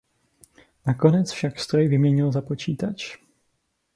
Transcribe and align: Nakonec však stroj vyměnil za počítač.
Nakonec 0.87 1.31
však 1.31 1.59
stroj 1.59 1.87
vyměnil 1.87 2.31
za 2.31 2.41
počítač. 2.41 3.17